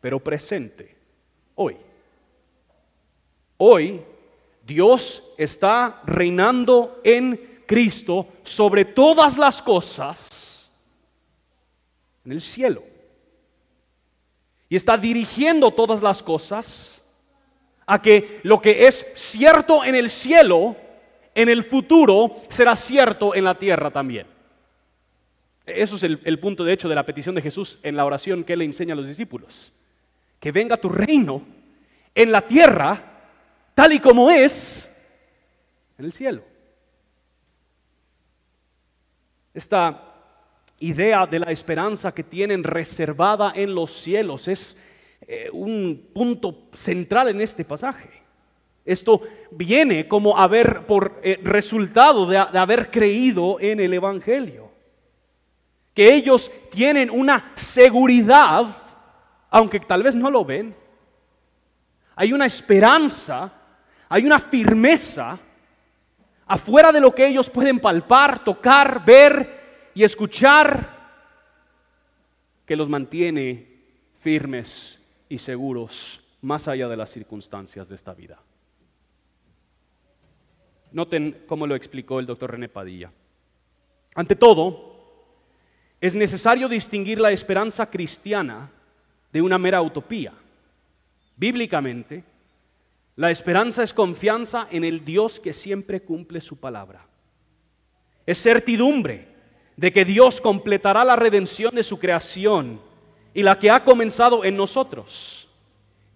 [0.00, 0.96] pero presente
[1.54, 1.76] hoy.
[3.58, 4.02] Hoy
[4.66, 10.68] Dios está reinando en Cristo sobre todas las cosas
[12.24, 12.82] en el cielo.
[14.68, 17.00] Y está dirigiendo todas las cosas
[17.86, 20.74] a que lo que es cierto en el cielo,
[21.32, 24.26] en el futuro, será cierto en la tierra también.
[25.64, 28.56] Eso es el, punto de hecho de la petición de Jesús en la oración que
[28.56, 29.72] le enseña a los discípulos.
[30.40, 31.40] Que venga tu reino
[32.16, 33.00] en la tierra
[33.76, 34.92] tal y como es
[35.98, 36.49] en el cielo.
[39.52, 40.02] Esta
[40.78, 44.78] idea de la esperanza que tienen reservada en los cielos es
[45.22, 48.10] eh, un punto central en este pasaje.
[48.84, 54.70] Esto viene como haber por eh, resultado de, de haber creído en el Evangelio.
[55.94, 58.66] Que ellos tienen una seguridad,
[59.50, 60.74] aunque tal vez no lo ven.
[62.16, 63.52] Hay una esperanza
[64.12, 65.38] hay una firmeza
[66.50, 70.98] afuera de lo que ellos pueden palpar, tocar, ver y escuchar
[72.66, 73.68] que los mantiene
[74.18, 78.40] firmes y seguros más allá de las circunstancias de esta vida.
[80.90, 83.12] Noten cómo lo explicó el doctor René Padilla.
[84.16, 84.96] Ante todo,
[86.00, 88.72] es necesario distinguir la esperanza cristiana
[89.32, 90.32] de una mera utopía.
[91.36, 92.24] Bíblicamente,
[93.16, 97.06] la esperanza es confianza en el Dios que siempre cumple su palabra.
[98.24, 99.28] Es certidumbre
[99.76, 102.80] de que Dios completará la redención de su creación
[103.34, 105.48] y la que ha comenzado en nosotros.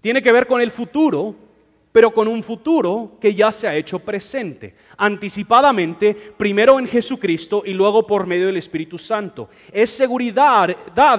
[0.01, 1.35] Tiene que ver con el futuro,
[1.91, 7.73] pero con un futuro que ya se ha hecho presente, anticipadamente, primero en Jesucristo y
[7.73, 9.49] luego por medio del Espíritu Santo.
[9.73, 10.77] Es seguridad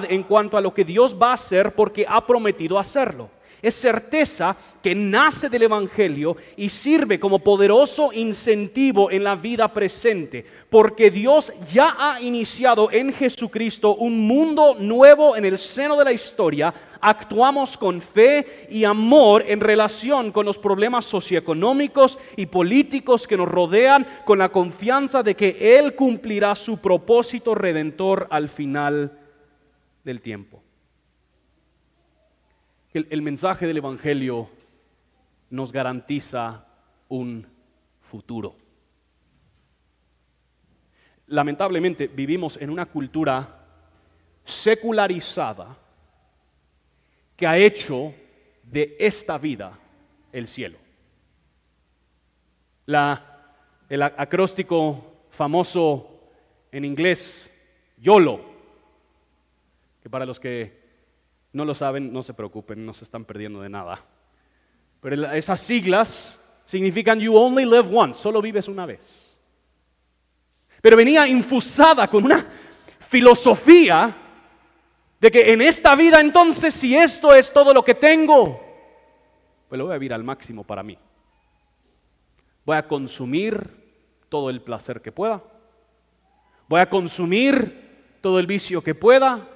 [0.08, 3.30] en cuanto a lo que Dios va a hacer porque ha prometido hacerlo
[3.66, 10.46] es certeza que nace del Evangelio y sirve como poderoso incentivo en la vida presente,
[10.70, 16.12] porque Dios ya ha iniciado en Jesucristo un mundo nuevo en el seno de la
[16.12, 16.72] historia.
[17.00, 23.48] Actuamos con fe y amor en relación con los problemas socioeconómicos y políticos que nos
[23.48, 29.18] rodean, con la confianza de que Él cumplirá su propósito redentor al final
[30.04, 30.65] del tiempo
[32.98, 34.48] el, mensaje del Evangelio
[35.50, 36.66] nos garantiza
[37.08, 37.46] un
[38.00, 38.56] futuro.
[41.26, 43.66] Lamentablemente vivimos en una cultura
[44.44, 45.76] secularizada
[47.36, 48.14] que ha hecho
[48.62, 49.78] de esta vida
[50.32, 50.78] el cielo.
[52.86, 53.54] La,
[53.88, 56.30] el acróstico famoso
[56.72, 57.50] en inglés,
[57.98, 58.40] YOLO,
[60.02, 60.85] que para los que
[61.56, 64.04] no lo saben, no se preocupen, no se están perdiendo de nada.
[65.00, 69.38] Pero esas siglas significan You only live once, solo vives una vez.
[70.82, 72.46] Pero venía infusada con una
[73.08, 74.14] filosofía
[75.18, 78.60] de que en esta vida entonces, si esto es todo lo que tengo,
[79.66, 80.98] pues lo voy a vivir al máximo para mí.
[82.66, 83.70] Voy a consumir
[84.28, 85.42] todo el placer que pueda.
[86.68, 89.55] Voy a consumir todo el vicio que pueda.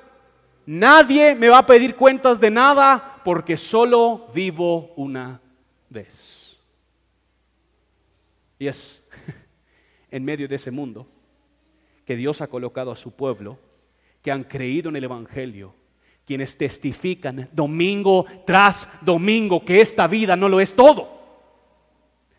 [0.67, 5.41] Nadie me va a pedir cuentas de nada porque solo vivo una
[5.89, 6.59] vez.
[8.59, 9.03] Y es
[10.11, 11.07] en medio de ese mundo
[12.05, 13.59] que Dios ha colocado a su pueblo,
[14.23, 15.75] que han creído en el Evangelio,
[16.27, 21.20] quienes testifican domingo tras domingo que esta vida no lo es todo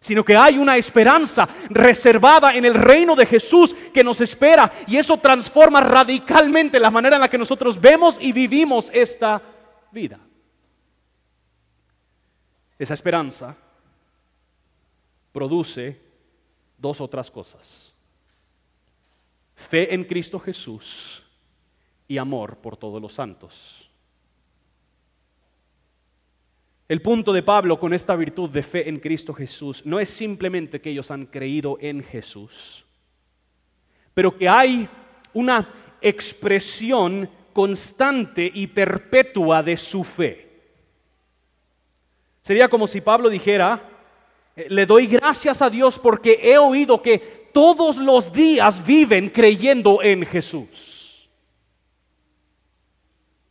[0.02, 4.98] sino que hay una esperanza reservada en el reino de Jesús que nos espera y
[4.98, 9.40] eso transforma radicalmente la manera en la que nosotros vemos y vivimos esta
[9.92, 10.20] vida.
[12.80, 13.56] Esa esperanza
[15.32, 16.02] produce
[16.80, 17.94] dos otras cosas.
[19.54, 21.22] Fe en Cristo Jesús
[22.08, 23.91] y amor por todos los santos.
[26.92, 30.82] El punto de Pablo con esta virtud de fe en Cristo Jesús no es simplemente
[30.82, 32.84] que ellos han creído en Jesús,
[34.14, 34.90] pero que hay
[35.34, 35.70] una
[36.02, 40.50] expresión constante y perpetua de su fe.
[42.42, 43.90] Sería como si Pablo dijera,
[44.58, 47.20] eh, le doy gracias a Dios porque he oído que
[47.54, 50.91] todos los días viven creyendo en Jesús.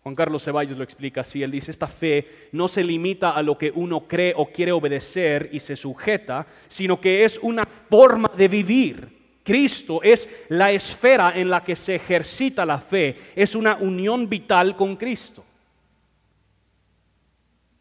[0.03, 3.59] Juan Carlos Ceballos lo explica así, él dice, esta fe no se limita a lo
[3.59, 8.49] que uno cree o quiere obedecer y se sujeta, sino que es una forma de
[8.49, 9.21] vivir.
[9.43, 14.75] Cristo es la esfera en la que se ejercita la fe, es una unión vital
[14.75, 15.45] con Cristo.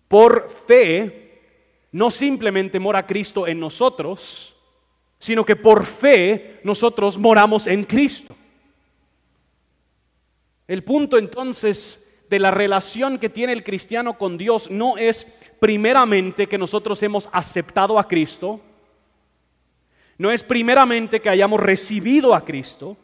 [0.10, 1.40] Por fe,
[1.94, 4.56] no simplemente mora Cristo en nosotros,
[5.20, 8.36] sino que por fe nosotros moramos en Cristo.
[10.68, 15.26] El punto entonces de la relación que tiene el cristiano con Dios no es
[15.60, 18.62] primeramente que nosotros hemos aceptado a Cristo,
[20.18, 22.98] no es primeramente que hayamos recibido a Cristo,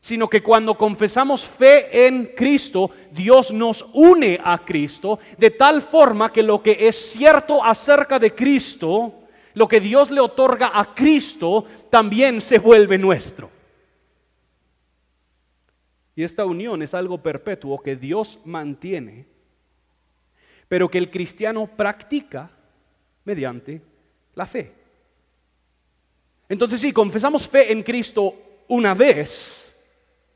[0.00, 6.32] sino que cuando confesamos fe en Cristo, Dios nos une a Cristo, de tal forma
[6.32, 9.14] que lo que es cierto acerca de Cristo,
[9.54, 13.53] lo que Dios le otorga a Cristo, también se vuelve nuestro.
[16.16, 19.26] Y esta unión es algo perpetuo que Dios mantiene,
[20.68, 22.50] pero que el cristiano practica
[23.24, 23.82] mediante
[24.34, 24.72] la fe.
[26.48, 28.34] Entonces sí, confesamos fe en Cristo
[28.68, 29.74] una vez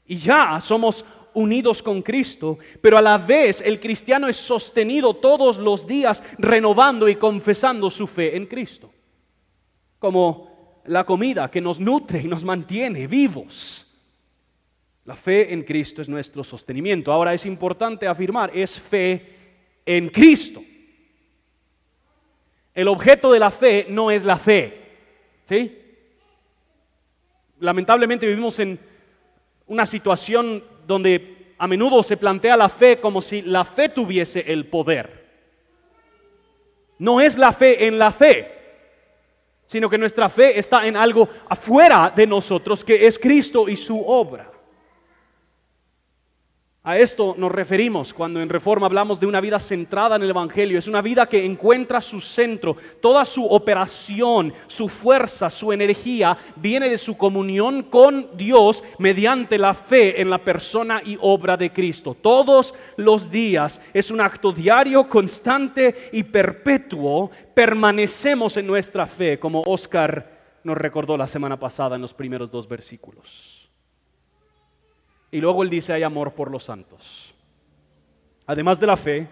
[0.06, 1.04] y ya somos
[1.34, 7.08] unidos con Cristo, pero a la vez el cristiano es sostenido todos los días renovando
[7.08, 8.90] y confesando su fe en Cristo,
[9.98, 13.87] como la comida que nos nutre y nos mantiene vivos.
[15.08, 17.10] La fe en Cristo es nuestro sostenimiento.
[17.10, 19.24] Ahora es importante afirmar, es fe
[19.86, 20.60] en Cristo.
[22.74, 24.82] El objeto de la fe no es la fe.
[25.44, 25.78] ¿Sí?
[27.58, 28.78] Lamentablemente vivimos en
[29.66, 34.66] una situación donde a menudo se plantea la fe como si la fe tuviese el
[34.66, 35.24] poder.
[36.98, 38.52] No es la fe en la fe,
[39.64, 44.06] sino que nuestra fe está en algo afuera de nosotros, que es Cristo y su
[44.06, 44.52] obra.
[46.88, 50.78] A esto nos referimos cuando en Reforma hablamos de una vida centrada en el Evangelio.
[50.78, 56.88] Es una vida que encuentra su centro, toda su operación, su fuerza, su energía viene
[56.88, 62.16] de su comunión con Dios mediante la fe en la persona y obra de Cristo.
[62.18, 67.30] Todos los días es un acto diario, constante y perpetuo.
[67.52, 72.66] Permanecemos en nuestra fe, como Oscar nos recordó la semana pasada en los primeros dos
[72.66, 73.57] versículos.
[75.30, 77.34] Y luego él dice, hay amor por los santos.
[78.46, 79.28] Además de la fe,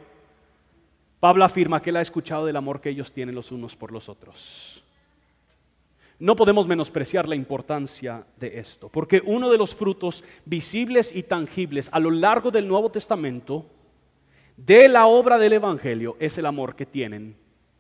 [1.21, 4.09] Pablo afirma que él ha escuchado del amor que ellos tienen los unos por los
[4.09, 4.83] otros.
[6.19, 11.89] No podemos menospreciar la importancia de esto, porque uno de los frutos visibles y tangibles
[11.93, 13.67] a lo largo del Nuevo Testamento
[14.57, 17.37] de la obra del Evangelio es el amor que tienen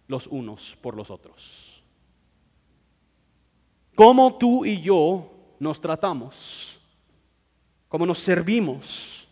[0.08, 1.82] los unos por los otros.
[3.94, 6.75] Cómo tú y yo nos tratamos
[7.89, 9.28] cómo nos servimos,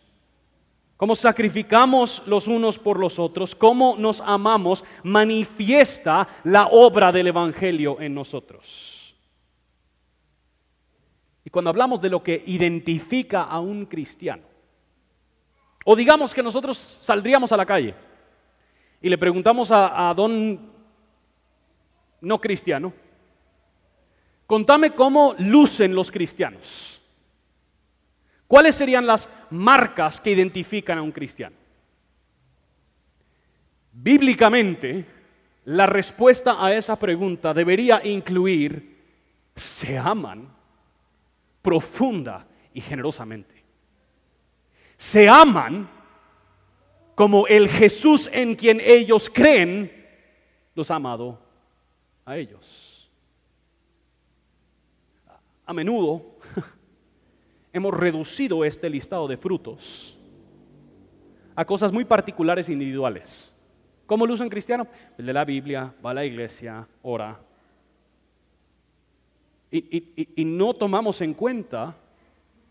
[0.97, 7.99] cómo sacrificamos los unos por los otros, cómo nos amamos, manifiesta la obra del Evangelio
[7.99, 9.15] en nosotros.
[11.43, 14.43] Y cuando hablamos de lo que identifica a un cristiano,
[15.85, 17.93] o digamos que nosotros saldríamos a la calle
[18.99, 20.59] y le preguntamos a, don
[22.21, 22.91] no cristiano,
[24.47, 26.94] contame cómo lucen los cristianos.
[28.47, 31.55] ¿Cuáles serían las marcas que identifican a un cristiano?
[33.91, 35.05] Bíblicamente,
[35.65, 39.03] la respuesta a esa pregunta debería incluir,
[39.55, 40.47] se aman
[41.61, 43.63] profunda y generosamente.
[44.97, 45.89] Se aman
[47.15, 49.91] como el Jesús en quien ellos creen
[50.75, 51.39] los ha amado
[52.25, 53.09] a ellos.
[55.65, 56.34] A menudo
[57.75, 60.17] hemos reducido este listado de frutos
[61.57, 63.53] a cosas muy particulares e individuales.
[64.05, 64.87] ¿Cómo lo usa un cristiano?
[65.17, 67.37] De la Biblia, va a la iglesia, ora.
[69.69, 71.97] Y, y, no tomamos en cuenta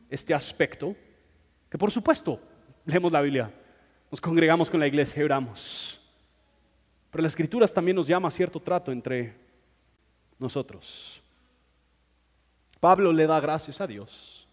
[0.09, 0.96] este aspecto,
[1.68, 2.40] que por supuesto
[2.86, 3.52] leemos la Biblia,
[4.11, 6.00] nos congregamos con la iglesia y oramos.
[7.11, 9.34] Pero las escrituras también nos llama a cierto trato entre
[10.38, 11.20] nosotros.
[12.80, 14.43] Pablo le da gracias a Dios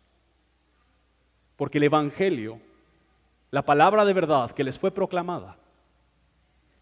[1.62, 2.60] porque el Evangelio,
[3.52, 5.56] la palabra de verdad que les fue proclamada,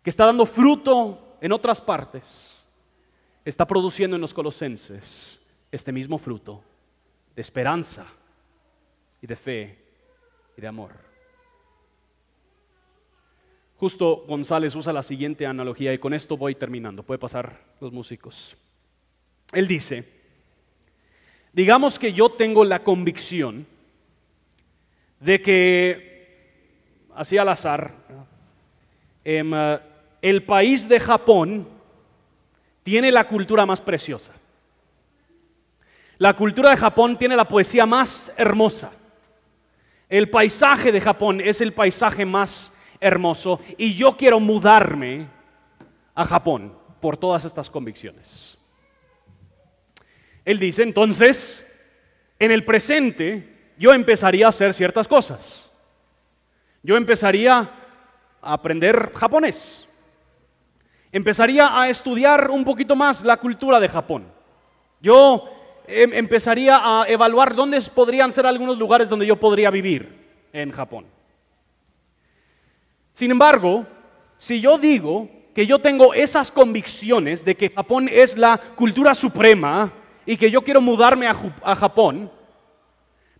[0.01, 2.65] que está dando fruto en otras partes,
[3.43, 5.37] está produciendo en los colosenses
[5.69, 6.63] este mismo fruto
[7.35, 8.07] de esperanza
[9.21, 9.77] y de fe
[10.55, 10.91] y de amor.
[13.75, 17.03] Justo González usa la siguiente analogía y con esto voy terminando.
[17.03, 18.55] Puede pasar los músicos.
[19.51, 20.05] Él dice,
[21.51, 23.67] digamos que yo tengo la convicción
[25.19, 27.93] de que, así al azar,
[29.23, 29.79] em, eh,
[30.21, 31.67] el país de Japón
[32.83, 34.31] tiene la cultura más preciosa.
[36.17, 38.91] La cultura de Japón tiene la poesía más hermosa.
[40.09, 45.27] El paisaje de Japón es el paisaje más hermoso y yo quiero mudarme
[46.15, 48.57] a Japón por todas estas convicciones.
[50.43, 51.65] Él dice entonces,
[52.39, 53.48] en el presente,
[53.79, 55.71] yo empezaría a hacer ciertas cosas.
[56.83, 57.71] Yo empezaría
[58.41, 59.87] a aprender japonés.
[61.13, 64.25] Empezaría a estudiar un poquito más la cultura de Japón.
[64.99, 65.45] Yo
[65.87, 71.05] em, empezaría a evaluar dónde podrían ser algunos lugares donde yo podría vivir en Japón.
[73.13, 73.87] Sin embargo,
[74.35, 79.93] si yo digo que yo tengo esas convicciones de que Japón es la cultura suprema
[80.25, 82.29] y que yo quiero mudarme a Japón,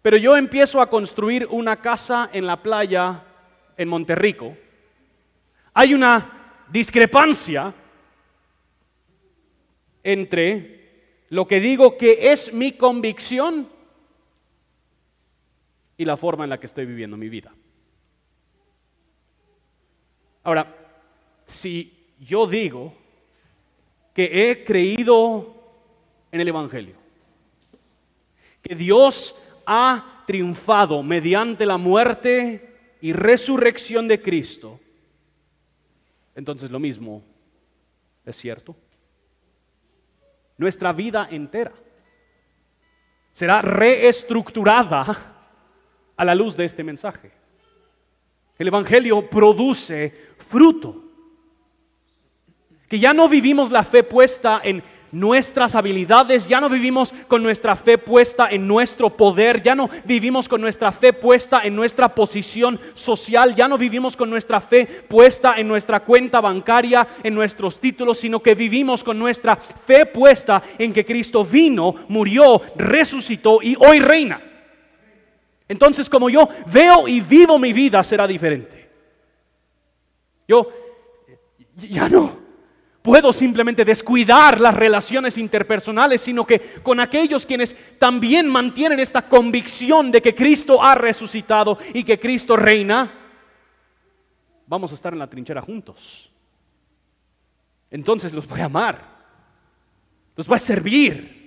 [0.02, 3.24] pero yo empiezo a construir una casa en la playa
[3.78, 4.56] en Monterrico.
[5.74, 7.74] Hay una discrepancia
[10.04, 13.70] entre lo que digo que es mi convicción
[15.98, 17.54] y la forma en la que estoy viviendo mi vida.
[20.44, 20.76] Ahora,
[21.46, 22.94] si yo digo
[24.14, 25.56] que he creído
[26.32, 26.96] en el Evangelio,
[28.62, 29.36] que Dios
[29.72, 34.80] ha triunfado mediante la muerte y resurrección de Cristo,
[36.34, 37.24] entonces lo mismo
[38.26, 38.76] es cierto.
[40.58, 41.72] Nuestra vida entera
[43.32, 45.06] será reestructurada
[46.18, 47.32] a la luz de este mensaje.
[48.58, 51.04] El Evangelio produce fruto.
[52.88, 57.76] Que ya no vivimos la fe puesta en nuestras habilidades, ya no vivimos con nuestra
[57.76, 62.80] fe puesta en nuestro poder, ya no vivimos con nuestra fe puesta en nuestra posición
[62.94, 68.20] social, ya no vivimos con nuestra fe puesta en nuestra cuenta bancaria, en nuestros títulos,
[68.20, 74.00] sino que vivimos con nuestra fe puesta en que Cristo vino, murió, resucitó y hoy
[74.00, 74.42] reina.
[75.68, 78.90] Entonces como yo veo y vivo mi vida será diferente.
[80.48, 80.68] Yo
[81.76, 82.39] ya no
[83.02, 90.12] puedo simplemente descuidar las relaciones interpersonales, sino que con aquellos quienes también mantienen esta convicción
[90.12, 93.12] de que Cristo ha resucitado y que Cristo reina,
[94.68, 96.30] vamos a estar en la trinchera juntos.
[97.90, 99.02] Entonces los voy a amar,
[100.36, 101.40] los voy a servir,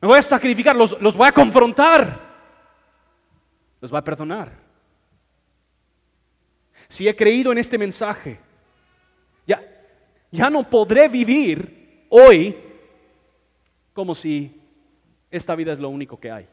[0.00, 2.20] me voy a sacrificar, los, los voy a confrontar,
[3.80, 4.52] los voy a perdonar.
[6.88, 8.40] Si he creído en este mensaje,
[9.46, 9.60] ya,
[10.30, 12.56] ya no podré vivir hoy
[13.92, 14.60] como si
[15.30, 16.48] esta vida es lo único que hay.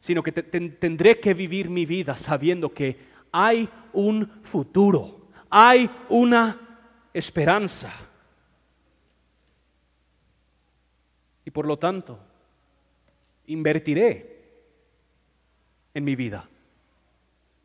[0.00, 2.96] sino que tendré que vivir mi vida sabiendo que
[3.32, 6.78] hay un futuro, hay una
[7.12, 7.92] esperanza.
[11.44, 12.20] Y por lo tanto,
[13.46, 14.44] invertiré
[15.92, 16.48] en mi vida,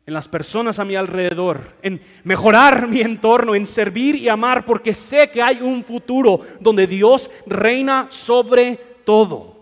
[0.04, 4.94] en las personas a mi alrededor, en mejorar mi entorno, en servir y amar, porque
[4.94, 9.52] sé que hay un futuro donde Dios reina sobre todo.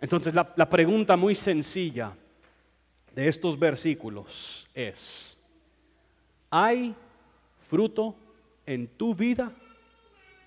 [0.00, 2.12] Entonces la, pregunta muy sencilla
[3.14, 5.36] de estos versículos es,
[6.50, 6.94] ¿hay
[7.68, 8.14] fruto
[8.64, 9.50] en tu vida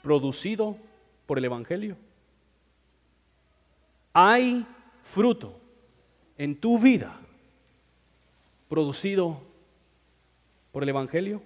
[0.02, 0.78] producido
[1.26, 1.98] por el Evangelio?
[4.14, 4.66] ¿Hay
[5.04, 5.60] fruto
[6.38, 7.19] en tu vida
[8.70, 9.42] producido
[10.72, 11.42] por el Evangelio?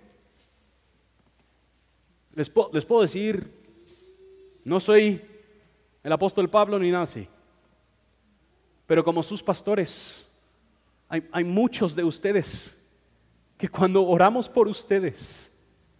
[2.35, 3.51] Les, puedo decir,
[4.63, 5.21] no soy
[6.03, 7.27] el apóstol Pablo ni nazi,
[8.85, 10.27] pero como sus pastores,
[11.07, 12.77] hay, hay muchos de ustedes
[13.57, 15.51] que cuando oramos por ustedes,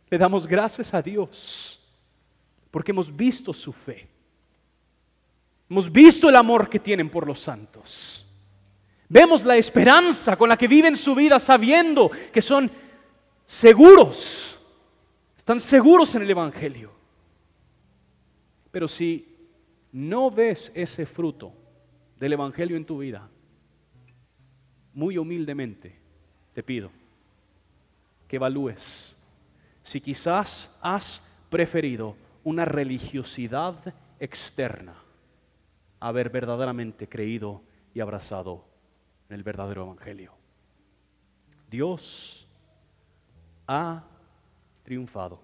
[0.10, 1.80] le damos gracias a Dios
[2.70, 4.08] porque hemos visto su fe.
[5.70, 8.23] Hemos visto el amor que tienen por los santos.
[9.14, 12.72] Vemos la esperanza con la que viven su vida sabiendo que son
[13.46, 14.58] seguros.
[15.38, 16.92] Están seguros en el Evangelio.
[18.72, 19.38] Pero si
[19.92, 21.54] no ves ese fruto
[22.20, 23.30] del Evangelio en tu vida,
[24.96, 25.96] muy humildemente
[26.56, 26.90] te pido
[28.28, 29.16] que evalúes
[29.84, 34.96] si quizás has preferido una religiosidad externa
[36.00, 37.62] haber verdaderamente creído
[37.94, 38.73] y abrazado
[39.34, 40.32] en el verdadero Evangelio.
[41.68, 42.48] Dios
[43.66, 44.06] ha
[44.84, 45.42] triunfado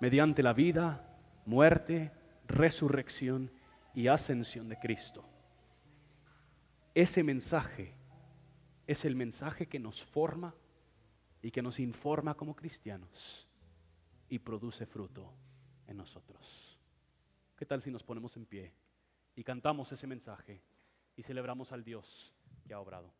[0.00, 2.10] mediante la vida, muerte,
[2.48, 3.52] resurrección
[3.94, 5.24] y ascensión de Cristo.
[6.94, 7.94] Ese mensaje
[8.88, 10.52] es el mensaje que nos forma
[11.40, 13.46] y que nos informa como cristianos
[14.28, 15.32] y produce fruto
[15.86, 16.76] en nosotros.
[17.56, 18.72] ¿Qué tal si nos ponemos en pie
[19.36, 20.60] y cantamos ese mensaje
[21.14, 22.34] y celebramos al Dios
[22.68, 23.12] que ha obrado?